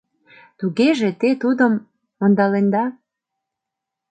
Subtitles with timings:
[0.59, 1.73] «Тугеже те тудым
[2.23, 2.85] ондаленда.